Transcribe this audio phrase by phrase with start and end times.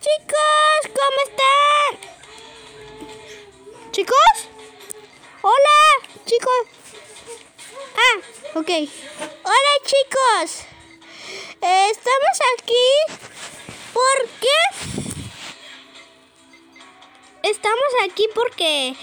[0.00, 2.10] chicos, ¿cómo están?
[3.92, 4.48] ¿Chicos?
[5.42, 5.80] Hola,
[6.24, 6.66] chicos.
[7.96, 8.16] Ah,
[8.58, 8.70] ok.
[9.44, 10.64] Hola, chicos.
[11.60, 12.88] Estamos aquí
[13.92, 14.56] porque...
[17.42, 18.96] Estamos aquí porque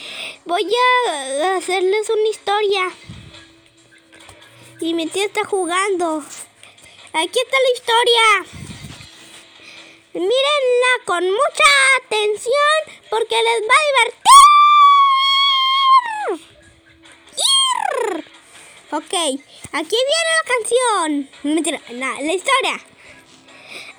[0.45, 0.67] voy
[1.05, 2.91] a hacerles una historia.
[4.79, 6.23] Y mi tía está jugando.
[7.13, 8.66] Aquí está la historia.
[10.19, 11.69] Mírenla con mucha
[12.01, 14.27] atención porque les va a divertir.
[18.89, 19.13] Ok,
[19.73, 21.29] aquí viene la canción.
[21.99, 22.75] La historia.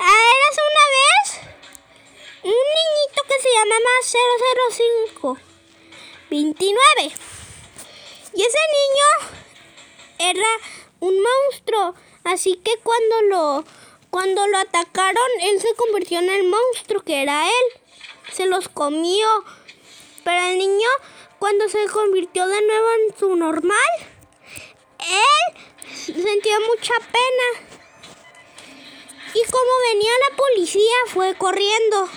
[0.01, 1.25] Eras una vez
[2.43, 3.93] un niñito que se llamaba
[5.13, 5.39] 005
[6.31, 7.13] 29.
[8.35, 9.09] Y ese niño
[10.19, 10.51] era
[10.99, 11.95] un monstruo.
[12.25, 13.65] Así que cuando lo
[14.11, 17.81] cuando lo atacaron, él se convirtió en el monstruo que era él.
[18.33, 19.27] Se los comió.
[20.25, 20.89] Pero el niño,
[21.39, 23.91] cuando se convirtió de nuevo en su normal,
[24.99, 27.69] él sentía mucha pena.
[29.35, 32.09] Y como venía la policía, fue corriendo.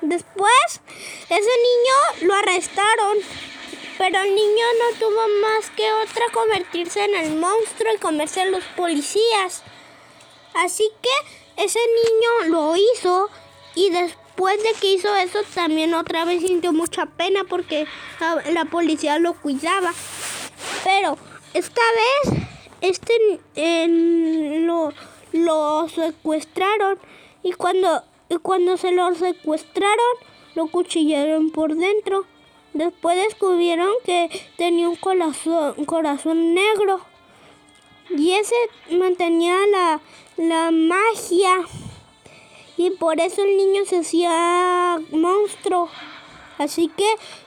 [0.00, 0.80] Después,
[1.28, 3.18] ese niño lo arrestaron.
[3.98, 8.46] Pero el niño no tuvo más que otra convertirse en el monstruo y comerse a
[8.46, 9.64] los policías.
[10.54, 13.28] Así que ese niño lo hizo
[13.74, 17.86] y después de que hizo eso también otra vez sintió mucha pena porque
[18.52, 19.92] la, policía lo cuidaba.
[20.84, 21.16] Pero
[21.54, 21.82] esta
[22.30, 22.42] vez
[22.80, 23.12] este
[23.86, 24.92] lo,
[25.32, 26.98] lo secuestraron
[27.42, 30.16] y cuando, y cuando se lo secuestraron
[30.54, 32.24] lo cuchillaron por dentro.
[32.74, 37.00] Después descubrieron que tenía un corazón, un corazón negro
[38.10, 38.54] y ese
[38.90, 40.00] mantenía la,
[40.38, 41.66] la magia.
[42.76, 45.88] Y por eso el niño se hacía monstruo.
[46.58, 47.06] Así que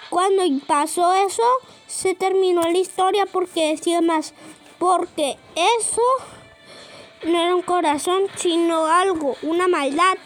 [0.09, 1.43] cuando pasó eso,
[1.87, 4.33] se terminó la historia porque decía más.
[4.77, 6.01] Porque eso
[7.23, 10.17] no era un corazón, sino algo, una maldad.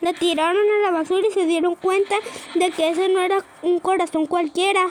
[0.00, 2.16] Le tiraron a la basura y se dieron cuenta
[2.54, 4.90] de que ese no era un corazón cualquiera.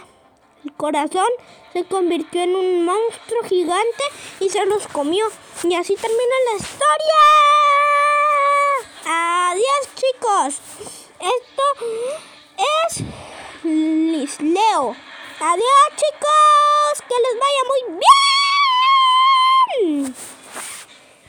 [0.63, 1.27] El corazón
[1.73, 4.03] se convirtió en un monstruo gigante
[4.39, 5.25] y se los comió.
[5.63, 7.21] Y así termina la historia.
[9.05, 10.61] Adiós chicos.
[11.19, 11.63] Esto
[14.13, 14.95] es Leo.
[15.39, 17.01] Adiós chicos.
[17.07, 18.20] Que les vaya muy bien.